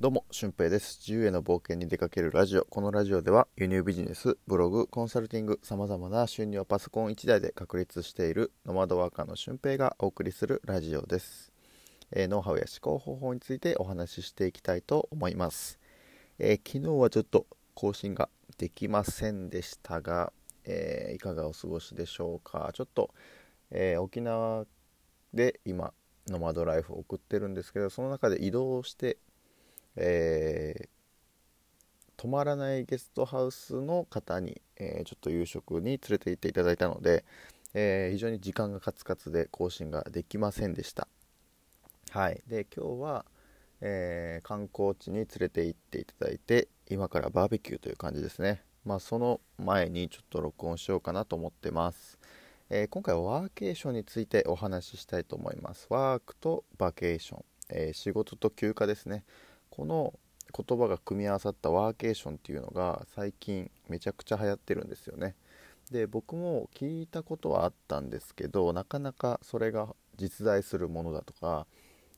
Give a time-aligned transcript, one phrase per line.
[0.00, 0.98] どうも、俊平です。
[0.98, 2.64] 自由への冒険に出かけるラジオ。
[2.64, 11.52] このラジオでは輸入ビジネス、ブログ、コンサルティング、様々な収入をパソコン1台で確立しているノマドワーカーの俊平がお送りするラジオです。
[12.12, 15.78] えー、ノウハウや思考方法についてお話ししていきたいと思います。
[16.38, 20.32] えー、昨日はちょっと更新ができませんでしたが、
[20.64, 22.70] えー、いかがお過ごしでしょうか。
[22.72, 23.10] ちょっと、
[23.70, 24.64] え沖縄
[25.34, 25.92] で今、
[26.26, 29.18] ノマドライフを送ってるんですけど、その中で移動して
[29.96, 30.88] えー、
[32.16, 37.24] 泊まらないゲストハウスの方に、えー、ちょっと夕食に連れて行っていただいたので、
[37.74, 41.08] えー、非常に時間がカツカツで更新ができませんでした。
[42.10, 43.24] はい、で今日は、
[43.80, 48.62] えー、観光地に連れて行っていただいて今からバーベキューという感じですね。
[48.84, 52.18] まあ、その前にちょっと録音しようかなと思ってます。
[52.70, 55.86] えー、今回はワーケーションについてお話ししたいと思います。
[55.90, 59.24] ワークとバケーション、えー、仕事と休暇ですね。
[59.80, 60.12] この
[60.54, 65.34] 言葉が組み合わさったワーケーションっていうのが最近めちゃくちゃ流行ってるんですよね。
[65.90, 71.66] で僕も聞いたことはあったんですけどなかなかそれが実在するものだとか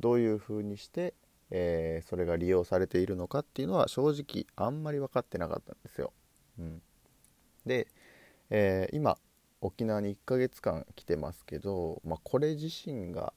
[0.00, 1.14] どういうふうにして、
[1.52, 6.12] えー、それが利用されているのかっていうのは正直あんまり分かってなかったんですよ、
[6.58, 6.82] うん、
[7.64, 7.86] で、
[8.50, 9.16] えー、今
[9.60, 13.32] 沖縄に1ヶ月間来てますけど、まあ、これ自身が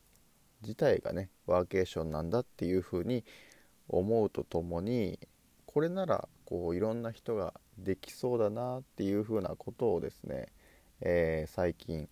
[0.63, 3.23] 自体がねワーケーションなんだっていうふうに
[3.89, 5.19] 思うとともに
[5.65, 10.47] これならこういろんな人ができそうだなっていうふうなことをですね、
[11.01, 12.09] えー、最近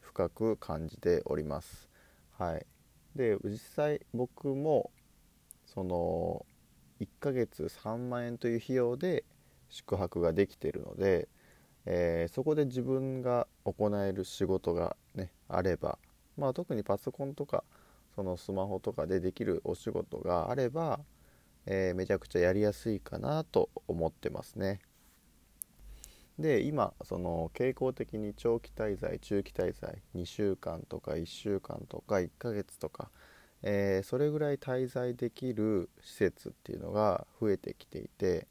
[0.00, 1.88] 深く感じております。
[2.38, 2.66] はい、
[3.14, 4.90] で実際僕も
[5.64, 6.44] その
[7.00, 9.24] 1ヶ月3万円という費用で
[9.68, 11.28] 宿泊ができているので、
[11.86, 15.98] えー、そこで自分が行える仕事が、ね、あれば、
[16.36, 17.64] まあ、特にパソコンとか
[18.14, 21.00] そのスマホとかでできるお仕事があれば
[21.66, 24.80] えー、めちゃくちゃやりやすいかなと思ってますね。
[26.38, 33.10] で今その傾向的に長期滞在中期滞在2週間とか1週間とか1ヶ月とか、
[33.62, 38.46] えー、それぐらい滞在できる施設っていうのが増えてきていて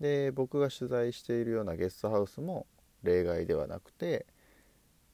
[0.00, 2.66] で僕が取材しているようなゲストハウスも
[3.02, 4.26] 例外ではなくて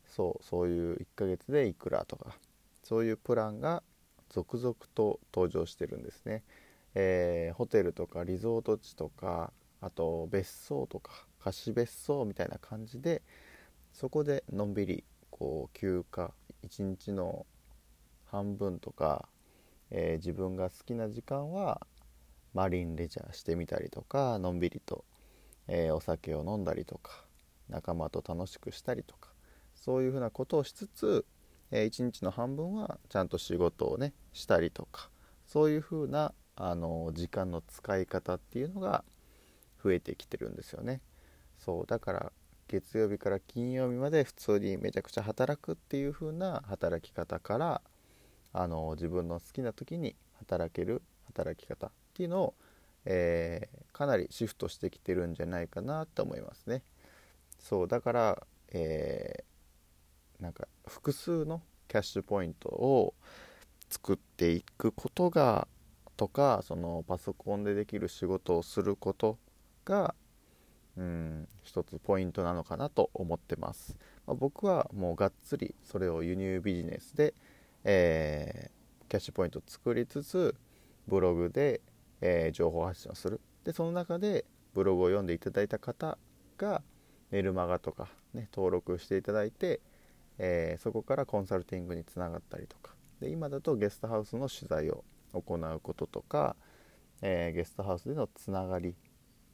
[0.05, 2.35] そうそういう1ヶ月でいくらとか
[2.83, 3.85] そういうプランが
[4.31, 6.43] 続々と登場してるんですね。
[6.95, 13.23] えー、ホテルとかリゾート地とかあと別荘とか貸別荘みたいな感じで
[13.93, 16.31] そこでのんびりこう休暇
[16.63, 17.47] 一日の
[18.27, 19.29] 半分とか、
[19.91, 21.87] えー、自分が好きな時間は
[22.53, 25.05] マリンレジャーしてみたりとかのんびりと、
[25.69, 27.25] えー、お酒を飲んだりとか
[27.69, 29.31] 仲間と楽しくしたりとか
[29.75, 31.25] そういうふうなことをしつつ、
[31.71, 35.09] えー、一日の半分はちゃんと仕事をねしたりとか
[35.47, 39.03] そういうふうなあの時間の使い方っていうのが
[39.83, 41.01] 増えてきてるんですよね。
[41.59, 42.33] そうだから
[42.69, 47.81] 月曜日から金曜日まで普通にめちゃくちゃ働くっていう風な働き方から
[48.53, 52.55] あの自分の好きな時に働ける働き方っていうのを、
[53.07, 56.83] えー、かなりシフトしてきてるんじゃないかなと思いますね。
[57.59, 63.15] そうだから、えー、なんか複数のキャッシュポイントを
[63.89, 65.67] 作っていくことが
[66.21, 69.39] とかそのパソコンでできる仕事をすること
[69.87, 70.15] が
[70.99, 77.33] うん一つポイントなのかなと思ってます、まあ、僕はもうがっつりそれを輸入ビジネスで、
[77.85, 80.55] えー、キャッシュポイントを作りつつ
[81.09, 81.81] ブログで、
[82.21, 83.41] えー、情報発信をする。
[83.65, 84.45] でその中で
[84.75, 86.19] ブログを読んでいただいた方
[86.59, 86.83] が
[87.31, 89.81] メルマガとか、ね、登録していただいて、
[90.37, 92.95] えー、そこからコンサルティングにつながったりとか。
[93.23, 95.03] で今だとゲストハウスの取材を
[95.33, 96.57] 行うこととか、
[97.23, 98.95] えー、ゲストハウスでのつながり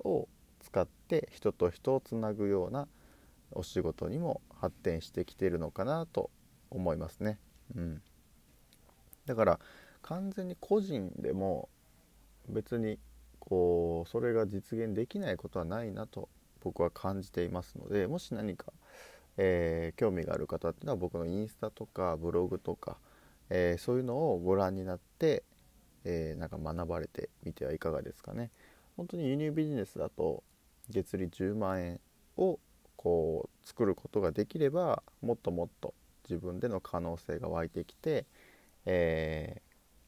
[0.00, 0.28] を
[0.60, 2.88] 使って人と人をつなぐような
[3.53, 6.31] お仕事にも発展してきてるのかなと
[6.70, 7.38] 思いますね。
[7.75, 8.03] うん、
[9.26, 9.60] だから
[10.03, 11.69] 完全に個人でも
[12.48, 12.98] 別に
[13.39, 16.28] こうそれが実現できないことはないなと
[16.62, 18.72] 僕は感じていますのでもし何か、
[19.36, 22.98] えー、興味がある方っていうのは僕のインスタとかブログとか、
[23.50, 25.45] えー、そういうのをご覧になって
[26.08, 28.50] えー、なんか学ばれてみてはいかがですかね。
[28.97, 30.44] 本当に輸入ビジネスだと
[30.88, 32.00] 月利10万円
[32.36, 32.60] を
[32.97, 35.94] こう作ることができればもっともっと
[36.28, 38.24] 自分での可能性が湧いてきて、
[38.86, 39.60] え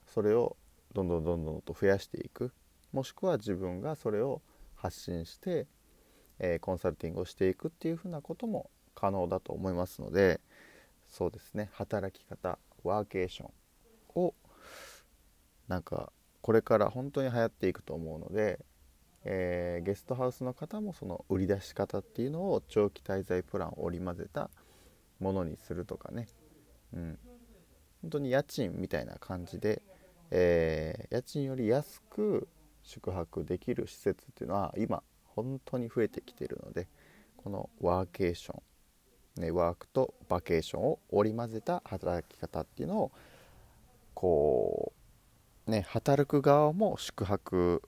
[0.06, 0.56] ー、それを
[0.94, 2.52] どんどんどんどんと増やしていく
[2.92, 4.40] もしくは自分がそれを
[4.76, 5.66] 発信して、
[6.38, 10.40] えー、コンサルティングをしていくっていうふうなことも可能だと思いますので
[11.08, 13.50] そうですね働き方ワーケーション
[14.14, 14.34] を
[15.68, 18.58] なんかこれから本当に流行っていくと思うので、
[19.24, 24.50] えー、ゲストハウスの方もその売り出し方っていうのを長期滞在プランを織り交ぜた
[25.20, 26.28] ものにするとかね、
[26.94, 27.18] うん、
[28.02, 29.82] 本当に家賃みたいな感じで、
[30.30, 32.48] えー、家賃より安く
[32.82, 36.88] 宿泊できる施設っていうのは今本当に増えてきてるので
[37.36, 38.62] このワーケーショ
[39.38, 43.12] ン、ね、ワークとバケーションを織り交ぜた働き方っていうのを
[44.14, 44.97] こう
[45.68, 47.82] ね働く側も宿泊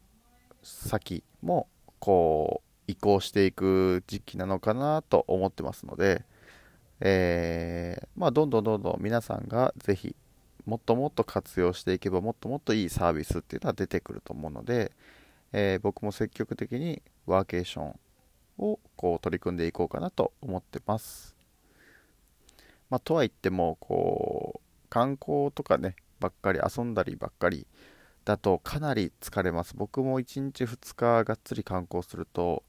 [0.62, 1.68] 先も
[1.98, 6.24] こう移行していく時期なのかなと思ってますので、
[7.00, 10.16] えー、まあ、どんどんどんどん皆さんがぜひ
[10.66, 14.92] もっともっと活用していけばもっともっといいサービスっていうのは出てくると思うので、
[15.52, 17.98] えー、僕も積極的にワーケーション
[18.58, 21.34] をこう取り組んでいこうかなと思ってます。
[22.90, 27.66] まあ、とは言ってもこう観光とかねばっかり遊んだりばっかり
[28.24, 29.74] だとかなり疲れます。
[29.76, 32.62] 僕も1日2日がっつり観光すると、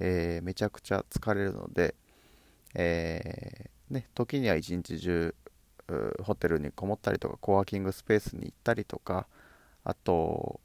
[0.00, 1.94] えー、めちゃくちゃ疲れるので、
[2.74, 5.34] えー、ね、時には一日中
[6.22, 9.26] ホテルにこもったりとかコワーキングスペースに行ったりとか
[9.84, 10.60] あと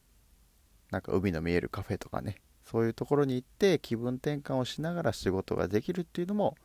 [0.92, 6.56] なんか海の見えるカフェとかねそういうところに行って気分転換をしながら仕事ができるっていうのも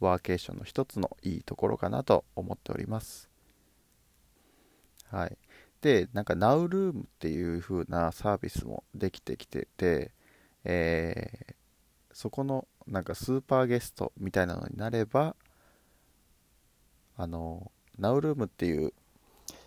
[0.00, 3.29] ワーケーションの一つのいいところかなと思っております
[5.10, 5.36] はい
[5.80, 10.12] でなんか Now Room っていう風なサービスもできてきてて、
[10.64, 11.54] えー、
[12.12, 15.36] そこのなんかスーパーゲストみたいなのになれば
[17.16, 18.92] あのナウルームっていう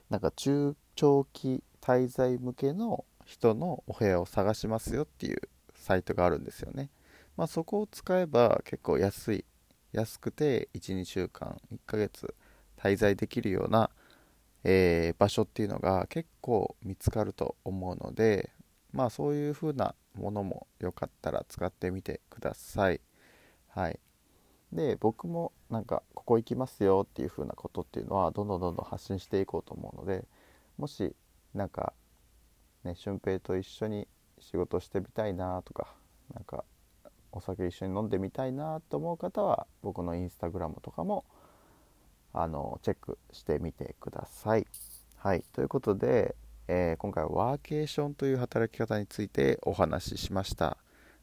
[0.10, 5.42] なんか中長期滞在向けの人のお部屋を探しますよっていう
[5.74, 6.89] サイトがあるんですよね。
[7.36, 9.46] まあ、そこを使えば結構安い
[9.92, 12.34] 安くて12週間1ヶ月
[12.78, 13.89] 滞在できるような、
[14.63, 18.51] えー、場所っていうのが結構見つかると思うので
[18.92, 23.01] まあそういう風なものもよかったら使ってみてください。
[23.69, 24.00] はい。
[24.71, 30.25] で僕もなんかここ行きますよっていう風なことっていうのはどんどんどんどん発信していこうと思うので
[30.77, 31.15] もし
[31.54, 31.94] なんか
[32.83, 34.07] ね俊平と一緒に
[34.39, 35.88] 仕事してみたいなとか
[36.33, 36.63] なんか
[37.31, 41.25] お酒一緒に飲んでみたいなと思う方は僕のインスタグラムとかも
[42.34, 44.66] あのチェックしてみてください。
[45.18, 46.36] はいということで、
[46.68, 50.78] えー、今回はワーケーションという働き方についてお話ししました。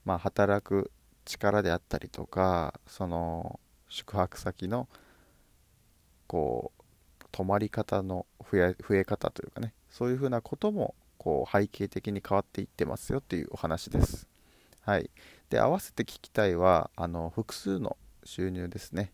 [0.04, 0.90] まあ、働く
[1.24, 4.88] 力であったりとかその宿泊先の
[6.26, 14.26] こう泊まり方の増え方というかねそういうふうなこともこう背景的に変わっていってますよっていうお話です。
[14.82, 15.10] はい、
[15.50, 19.12] で合わせて聞きたいはあの複数の収入ですね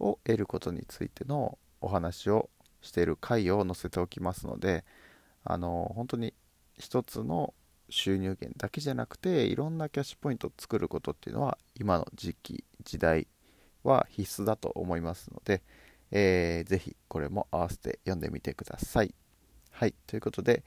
[0.00, 2.50] を得ることについてのお話を
[2.80, 4.84] している回を載せておきますので
[5.44, 6.34] あの本当に
[6.78, 7.54] 一つの
[7.90, 13.26] 収入源だけじゃなくていろんなキャッシュポイントを作ることっていうのは今の時期時代
[13.82, 15.62] は必須だと思いますので、
[16.10, 19.14] えー、ぜひこれも合わせて読んでみてください。
[19.70, 20.64] はい、ということで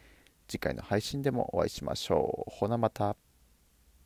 [0.48, 2.51] 次回の配信でもお会いしましょう。
[2.51, 3.16] ほなまた。